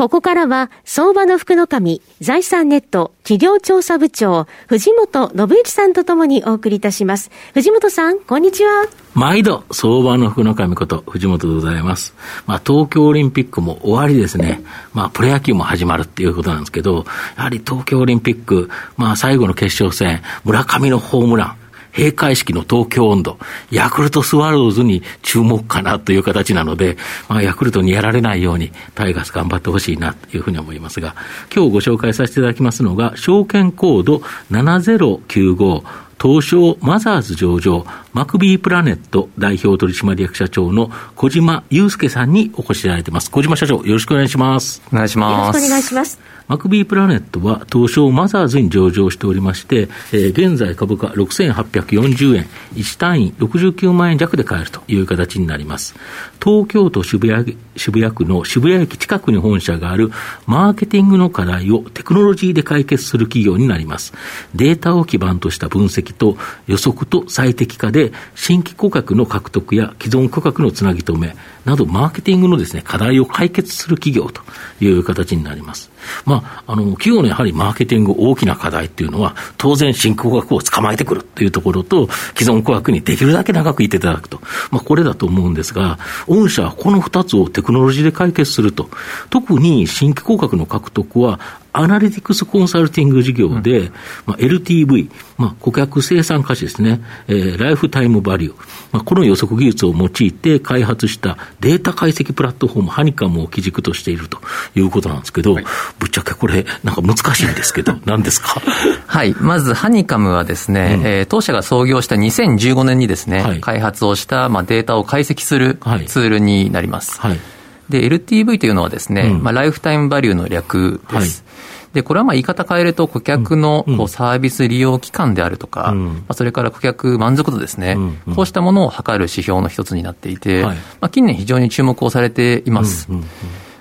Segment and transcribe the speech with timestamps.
[0.00, 7.30] ここからは、相場の福の神、財産ネット企業調査部長、藤本信之さんとともにお送りいたします。
[7.52, 8.86] 藤本さん、こんにちは。
[9.12, 12.14] 毎度、相場の福の神こと、藤本でございます。
[12.46, 14.62] まあ、東京オリンピックも終わりですね。
[14.94, 17.04] まあ、プロ野球も始まるっていうことなんですけど、
[17.36, 21.56] やはり東京オリンピック、まあ、最後の決勝戦、村上のホームラン、
[21.96, 23.38] 閉会式の東京温度、
[23.70, 26.96] ヤクルトスワローズに注目かなという形なので、
[27.28, 31.14] まあ、ヤクルトにやられないように、タイガース頑張ってほしいなというふうに思いますが、
[31.54, 35.82] 今日ご紹介させていただきますのが、証券コード7095、
[36.20, 43.30] 東証マザーズ上場、マクビープラネット代表取締役社長の小島祐介さんにお越しいただいています。
[43.30, 44.82] 小島社長、よろしくお願いします。
[44.92, 45.56] お願いします。
[45.56, 46.39] よろしくお願いします。
[46.50, 55.94] マクビープラネットは東証マザーズに上場しておりまして、えー、現在株価6840円、1単位69万円弱で買えるという形になります。
[56.42, 60.10] 東京都渋谷渋谷区の渋谷駅近くに本社がある
[60.46, 64.12] マーケティングの課題をテクノロジーで解決する企業になります。
[64.52, 74.42] データを基盤とした分析と予測と最適化で新規顧客の獲得や既存顧客のつなぎ止めなどマーケティングのですね、課題を解決する企業と
[74.80, 75.90] いう形になります。
[76.24, 84.40] ま、あの、企業のやはりマーケティング大きな課題っていうのは、当然新顧客を捕まえてくるっていうところと、既存顧客にできるだけ長くいていただくと。
[84.70, 88.88] まあ、これだと思うんですが、御社はこの2つをテクノロジーで解決すると。
[89.30, 91.40] 特に新規顧客の獲得は、
[91.72, 93.92] アナリティクスコンサルティング事業で、うん、
[94.26, 98.54] まあ、LTV、まあ、顧客生産価値ですね、えー、ライフタイムバリュー、
[98.92, 104.38] まあ、この予測技術を用いて開発したデータ解析プラットフォーム、ハニカムを基軸としていると
[104.74, 105.64] いうことなんですけど、はい、
[105.98, 108.60] ぶっちゃけこれ、なんか難しいんですけど、 何ですか？
[109.06, 117.20] はい、まずハニカムはですね、うん、えー、当社が創業した2015年にですね、はい、開発をした、まあ、データを解析するツールになります。
[117.20, 117.40] はい、
[117.88, 121.44] で、LTV というのはですね、うん、まあ、ライフタイムバリューの略です。
[121.92, 127.96] で、これはまあ言い方変えると、顧客のこうサービス利用期間であるとか、まあ、それから顧客満足度ですね、
[128.34, 133.08] こうしたものを測る指標の一つになっていて、まあ、近年非常に注目をされています。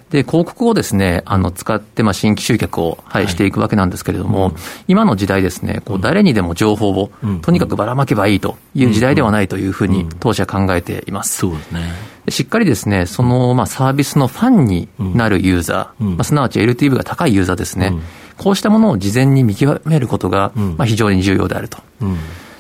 [0.09, 4.53] で、広告をですね、あの、使って、まあ、新規集客を、はい、していくわけなんですけれども、
[4.88, 7.12] 今の時代ですね、こう、誰にでも情報を、
[7.44, 11.38] とにかくばらまけばいいという時代ではないというふうに、当社考えています。
[11.38, 11.94] そうですね。
[12.31, 17.94] しっかりですね、その、まあ、サービスのファンになるユーザー、まあ、すなわち LTV が高いユーザーですね、
[18.38, 21.79] こうしたものを事前に見極めることが、まあ、非常に重要であると。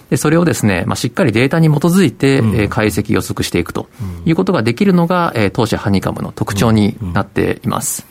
[0.09, 3.87] でそれをですね、まあ、しっかりデータに基づいて、え解析予測していくと
[4.25, 8.07] いうことができるのが、え当社ハニカムの特徴になっています。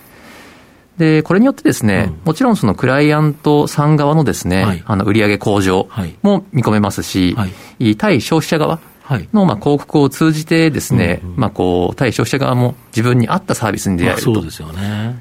[0.98, 5.88] で、これによってですね、もちろんそのクライアントさん側のですね、はい、あの売上向上
[6.22, 7.46] も見込めますし、は
[7.78, 8.80] い、対消費者側
[9.32, 14.30] の、まあ、広告を通じてですね、まあ、こう、対消費者側も自分に合ったサービスに出会えると。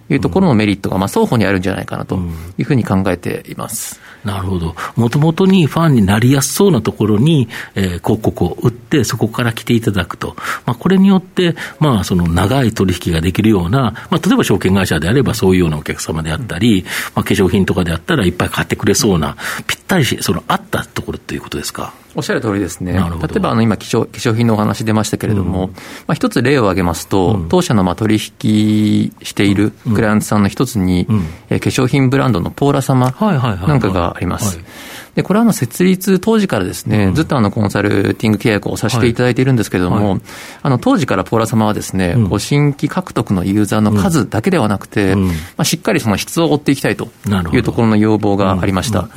[0.09, 2.19] いうところのメリットが、まあ、双方にあるんじゃないかなと
[2.57, 3.99] いうふうに考えています。
[4.23, 4.75] なるほど。
[4.95, 10.35] もともとにファンになりやすそうなところに、えー、広告を売って、そこから来ていただくと。
[10.65, 16.83] まあ、これによって、まあ、その長い取引ができるような、まあ、例えば証券会社であればそういうようなお客様であったり、
[17.15, 21.93] まあ、化粧品とかであったらいっぱい買ってくれそうな、ぴったりし、その合ったところということですか？
[22.15, 22.93] おっしゃる通りですね。
[22.93, 22.99] 例
[23.35, 34.59] えば、あの、今化粧、化粧品のお話出ましたけれども、うん、まあ、一つ例を挙げますと、うん、当社のまあ取引しているクライアントさんの一つに、うん、え化粧品ブランドのポーラ様なんかがあります。
[35.17, 40.21] で、これはあの設立当時からですね、ずっとあのコンサルティング契約をさせていただいているんですけれども、はい、
[40.61, 47.09] あの当時からポーラ様はですね、こう新規獲得のユーザーの数だけではなくて、まあ、しっかりその質を追っていきたいと
[47.51, 49.09] いうところの要望がありました。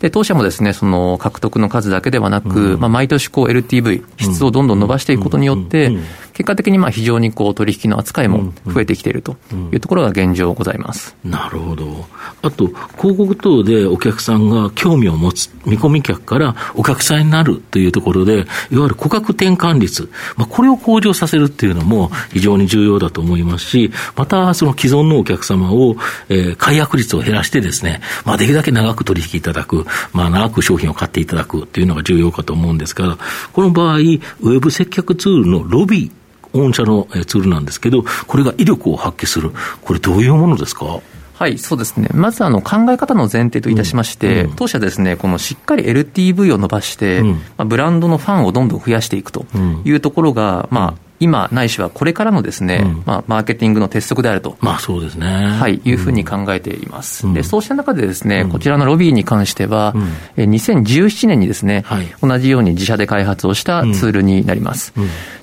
[0.00, 5.90] で、当社もですね、その獲得の数だけではなく、まあ、毎年こう LTV、質をどんどん伸ばしていくことによって、
[6.36, 9.38] 結果的にまあ非常にこう取引の扱いも増えてきていると
[9.72, 11.16] いうところが現状ございます。
[11.24, 12.06] なるほど。
[12.42, 12.66] あと、
[12.98, 25.96] 広告等でお客さんが興味を持つ、見込み客からお客さんになるというところで、いわゆる顧客転換率、まあ、これを向上させるっていうのも非常に重要だと思いますし、またその既存のお客様を、
[26.28, 33.16] えー、解約率を減らしてですね、まあ、できるだけ長く取引いただく、まあ、長く商品を買っていただくというのが重要かと思うんですが、
[33.54, 39.52] この場合、ウェブ接客ツールのロビー、御社のツールなんですけど、これが威力を発揮する、
[39.82, 41.00] これ、どういうものですか？
[41.34, 42.08] はい、そうですね。
[42.14, 49.44] まずあの考え方の前提といたしまして、うん、当社ですね、このしっかり LTV を伸ばして、うん、まあ、ブランドのファンをどんどん増やしていくと
[49.84, 55.26] いうところが、まあ、今、ないしはこれからのですね、うん、まあ、マーケティングの鉄則であると、まあそうですね。
[55.26, 57.26] はい、いうふうに考えています。
[57.26, 64.92] うん、で、そうした中でですね、こちらのロビーに関しては、うん、え2017年にですね、はい、同じように自社で開発をしたツールになります。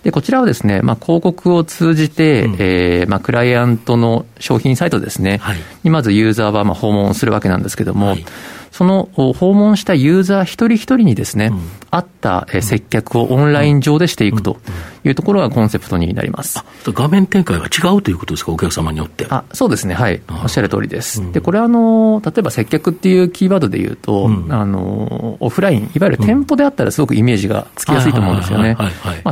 [0.04, 8.25] で、こちらはですね、まあ、広告を通じて、うん、えー、まあ、クライアントの商品サイトですね、はい、にまずユーザーはまあ訪問するわけなんですけども、はい
[8.74, 11.62] その訪問したユーザー一人一人にですね、うん、
[11.92, 14.58] 合った接客をオンライン上でしていくと
[15.04, 16.66] いうところがコンセプトになります。
[16.88, 19.28] 画面展開が違うということですか、お客様によって。
[19.30, 21.22] あそうですね、はい、おっしゃる通りです。
[21.22, 28.75] うん、で、これはあの、例えば接客っていうキーワードで言うと、うん、あの、オフライン、いわゆる店舗であったらすごくイメージがつきやすいと思うんですよね。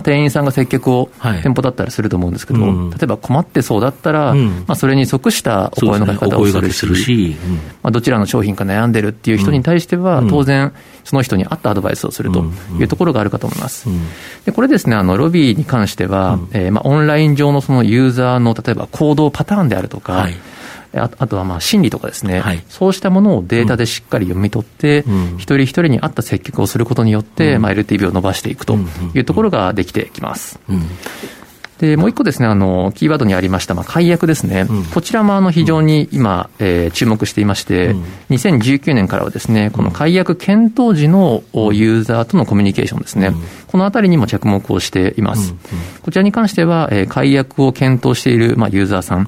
[0.04, 1.10] 店員さんが接客を
[1.42, 7.36] 店舗だったらすると思うんですけど、はい、例えば困ってそうだったら、まあ、それに即したお声のかけ方をするし、するし
[7.82, 10.74] まあ、どちらの商品か悩んでるっていう人に対しては、当然、
[11.04, 12.46] その人に合ったアドバイスをすると
[12.80, 13.88] いうところがあるかと思います。
[14.46, 20.36] でこれですね、あのロビーに関しては、うん、えー、まあ、オンライン上のそのユーザーの例えば行動パターンであるとか、はい。
[20.94, 28.78] ああとはまあ心理とかですね、はい、そうしたものをデータでしっかり読み取って、うん、一人一人に合った接客をすることによって、うん、まあ、LTV を伸ばしていくと
[29.14, 30.60] いうところができてきます。
[30.70, 30.84] うん
[31.82, 34.68] で、もう一個ですね、あの、キーワードにありました、まあ、解約ですね。
[34.70, 41.42] うん、こちらも、あの、非常に今、えー、注目していまして、うん、2019年からはですね、この解約検討時の
[41.74, 43.28] ユーザーとのコミュニケーションですね。
[43.28, 45.56] うん、このあたりにも着目をしています。
[46.04, 49.28] こちらに関しては、えー、解約を検討している、まあ、ユーザーさん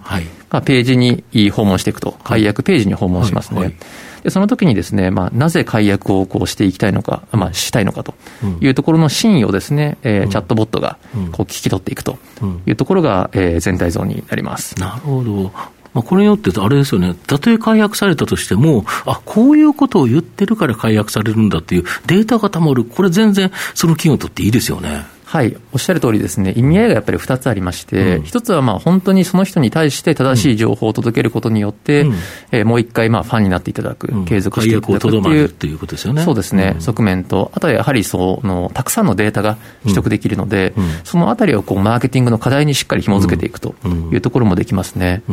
[0.52, 3.60] がページに訪問していくと、解約ページに訪問しますね。
[3.60, 3.70] はい。
[3.70, 3.76] はい
[4.24, 8.16] で、その時にですね、まあ、なぜ解約をこうしていきたいのか、まあ、したいのかと
[8.62, 10.98] いうところの真意をですね、うん、えー、チャットボットが
[11.32, 12.18] こう聞き取っていくと
[12.66, 14.80] いうところが、えー、全体像になります。
[14.80, 15.52] なるほど。
[15.94, 25.06] まあ、これによって、あれですよね、たとえ解約されたとしても、あこういうことを言ってるから解約されるんだっていうデータがたまる、これ、全然その企業にとっていいですよね。
[25.34, 32.16] はい、おっしゃる通りですね、意味合いがやっぱり2つありまして、うん、1つはまあ本当にその人に対して正しい情報を届けることによって、うん、
[32.52, 36.22] えー、もう一回まあファンになっていただく、うん、継続していただくという、ということですよね。
[36.22, 43.74] そうですね、側面と、あとはやはりそのたくさんのデータが取得できるので、そのあたりをこうマーケティングの課題にしっかり紐付けていくと
[44.12, 45.24] いうところもできますね。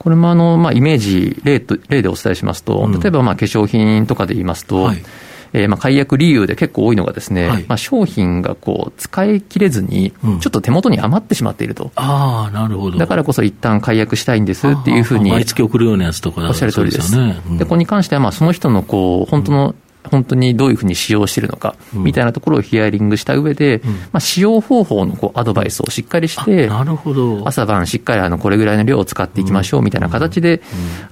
[0.00, 5.04] これもあの、まあ、イメージ例と、例でお伝えしますと、例えばまあ化粧品とかで言いますと、はい
[5.52, 11.84] えー、まあ解約理由で結構多いのがですね、はい、まあ商品がこう使い切れずに、ちょっと手元に余ってしまっていると。
[11.84, 12.98] うん、ああ、なるほど。
[12.98, 15.30] だからこそ一旦解約したいんですっていうふうに。
[15.30, 17.12] 毎月送るようなやつとかおっしゃる通りです。
[17.12, 19.74] で、ねうん、ここに関しては、まあその人のこう、本当の、
[20.08, 23.80] 本当にどういうふうに使用しているのか、みたいなところをヒアリングした上で、
[24.12, 27.46] まあ、使用方法のこうアドバイスをしっかりして、なるほど。
[27.46, 30.62] 朝晩しっかりあのこれぐらいの量を使っていきましょうみたいな形で、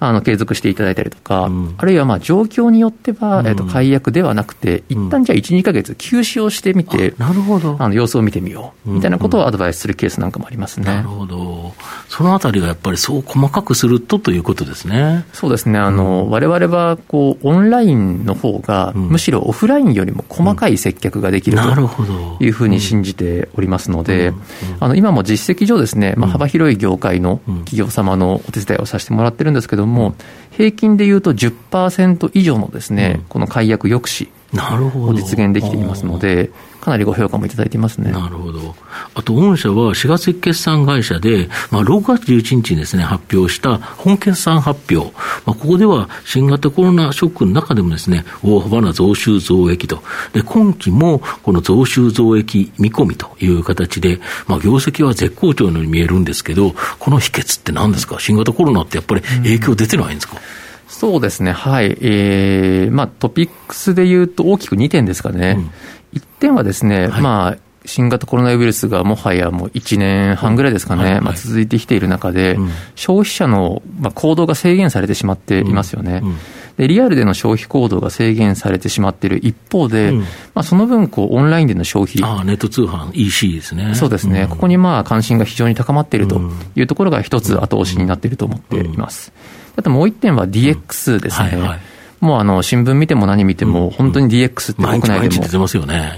[0.00, 7.76] あの継続していただいたりとか、あるいはまあ状況によっては、えっと解約ではなくて、一旦じゃあ1、2か月休止をしてみて、なるほど。
[7.78, 10.86] あの様子を見てみようみたいなことをアドバイスするケースなんかもありますね。
[10.86, 11.74] なるほど。
[12.08, 15.24] そのあたりがやっぱりそう細かくするとということですね。
[15.32, 15.78] そうですね。
[15.78, 24.32] あの、われわれはこうオンラインの方が、むしろオフフラインよりも細かい接客ができるというふうに信じておりますので、
[24.78, 30.14] あの今も実績上ですね、まあ、幅広い業界の企業様のお手伝いをさせてもらってるんですけども、
[30.52, 36.50] 平均でいうと10%以上のですね、この解約抑止を実現できていますので、
[36.86, 38.12] かなりご評価もいただいていますね。
[38.12, 38.76] なるほど。
[39.16, 45.12] あと、御社は4月決算会社で、まあ、6月11日にですね、発表した本決算発表。
[45.44, 50.00] まあ、ここでは新型コロナショックの中でもですね、大幅な増収増益と。
[50.32, 58.20] で、今期もこの増収増益見込みという形で、まあ、業績は絶好調のように見えるんですけど、この秘訣って何ですか？
[58.20, 61.96] 新型コロナってやっぱり影響出てないんですか、うんそうですね、はい。
[62.00, 65.56] えー、まあ、トピックスで言うと大きく2点ですかね。
[65.58, 65.70] うん、
[66.16, 67.56] 1点はですね、はい、まあ、
[67.86, 76.20] 新型コロナウイルスがもはやもう1年半ぐらいですかね、はいはい、まあ、続いてきている中で、うん、消費者のまあ行動が制限されてしまっていますよね。
[76.22, 76.30] うん。
[76.30, 76.36] うん、
[76.76, 82.22] でリアルでの消費行動が制限されてしまっている一方で、まあ、その分こう、オンラインでの消費。
[82.22, 83.94] あネット通販、EC ですね。
[83.94, 86.40] そうですね、ここにまあ関心が非常に高まっていると
[86.74, 89.32] いうところが一つ後押しになっていると思っています。
[89.76, 91.48] あともう一点は DX ですね。
[91.48, 95.42] はいはいもうあの新聞見ても何見ても、本当に DX って国内でも、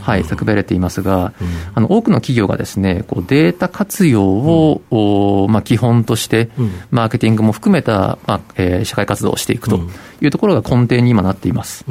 [0.00, 1.32] はい、叫ばれていますが、
[1.74, 6.50] あの多くの企業がですね、こうデータ活用を、まあ、基本として、
[6.90, 9.80] マーケティングも含めた、まあえー、社会活動をしていくと
[10.20, 11.84] いうところが根底に今なっています。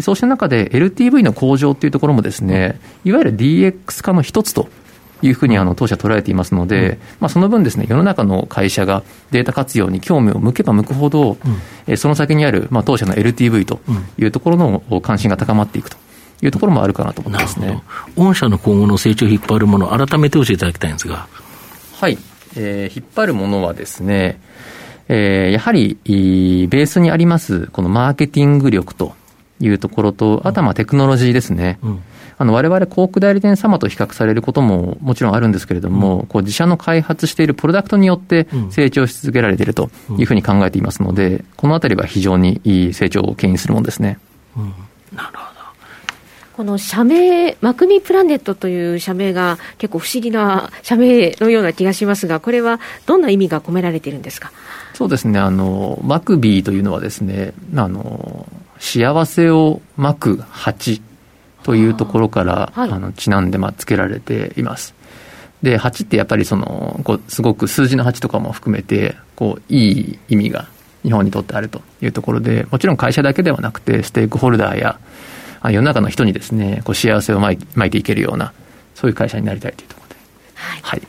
[0.00, 4.68] そうした中で LTV の向上っていうところもですね、いわゆる DX 化の一つと
[5.22, 11.38] いうふうにあの当社捉えていますので、うん、まあ、その分ですね、世の中の会社がデータ活用に興味を向けば向くほど、
[11.86, 13.80] うん、その先にある、まあ、当社の LTV と
[14.18, 15.96] いうところの関心が高まっていくと。
[16.44, 17.84] いうところもあるかなと思いますね。
[18.16, 21.28] 御社の今後の成長を引っ張るもの、改めて教えていただきたいんですが。
[21.94, 22.18] はい。
[22.56, 24.40] えー、引っ張るものはですね、
[25.08, 29.14] えー、やはり、ベースにあります、このマーケティング力と
[29.60, 31.78] いうところと、あとはまあテクノロジーですね。
[31.82, 32.02] うん
[32.42, 44.18] あの、我々広告代理店様と比較されることももちろんあるんですけれども、うん、こう自社の開発しているプロダクトによって成長し続けられているというふうに考えていますので、このあたりは非常にいい成長を牽引するものですね。
[44.56, 44.74] うん、
[45.16, 45.60] なるほど。
[46.56, 54.50] この社名、マクビープラネットという社名が結構不思議な社名のような気がしますが、これはどんな意味が込められているんですか？
[54.94, 58.48] そうですね、あの、マクビーというのはですね、あの、
[58.80, 61.00] 幸せをまく蜂
[61.62, 64.94] というところから、あのちなんで、まあ、付けられています。
[65.62, 70.66] で、8ってやっぱりその、こう、すごく数字の8とかも含めて、こう、いい意味が
[71.04, 74.98] 日本にとってあるというところで、もちろん会社だけではなくて、ステークホルダーや、
[75.70, 78.52] 世の中の人にですね、こう幸せをまいまいていけるような、
[78.96, 80.16] そういう会社になりたいというところで、
[80.54, 81.02] はい、はい、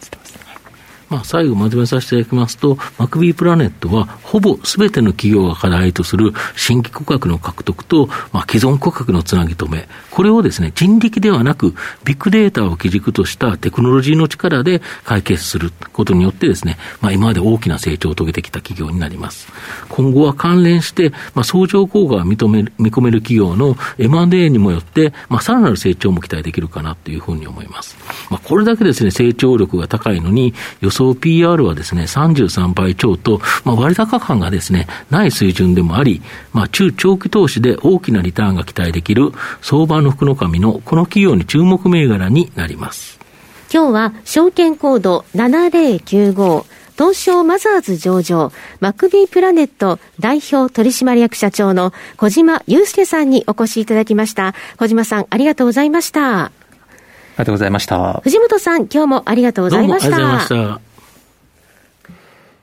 [1.13, 19.48] まあ、最後まとめさせていただきますと、マクビープラネットは、ほぼすべての企業が課題とする新規顧客の獲得と、まあ、既存顧客のつなぎ止め、これをですね、人力ではなく、ビッグデータを基軸としたテクノロジーの力で解決することによってですね、まあ、今まで大きな成長を遂げてきた企業になります。
[19.89, 27.96] 今後は関連して、まあ、相乗効果が認める見込める企業の M&A にもよって、まあ、さらなる成長も期待できるかなというふうに思います。
[28.32, 36.22] まあ、これだけですね、成長力が高いのに、予想想 PR はですね、33倍超と、まあ、割高感がですね、ない水準でもあり、
[36.53, 39.31] まあ、中長期投資で大きなリターンが期待できる
[39.62, 43.19] 相場の福の神のこの企業に注目銘柄になります。
[43.74, 54.53] 今日は証券コード7095東証マザーズ上場、マクビープラネット代表取締役社長の小島祐介さんにお越しいただきました。
[54.77, 56.45] 小島さん、ありがとうございました。
[56.45, 56.51] あ
[57.33, 58.22] りがとうございました。
[58.24, 60.15] 藤本さん、今日もありがとうございました。
[60.15, 60.93] ありがとうございました。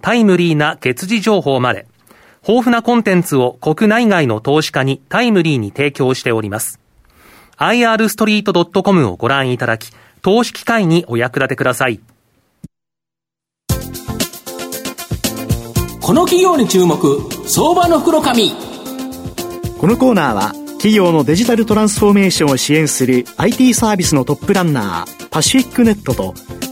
[0.00, 1.86] タイムリーな決時情報まで、
[2.46, 6.80] 豊富なコンテンツを国内外の投資家にタイムリーに提供しております。
[7.58, 9.90] irstreet.com をご覧いただき、
[10.22, 12.00] 投資機会にお役立てください。
[16.00, 18.52] この企業に注目、相場の袋紙。
[19.78, 26.34] このコーナーは企業のデジタルトランスフォーメーションを支援する IT サービスのトップランナーパシフィックネットと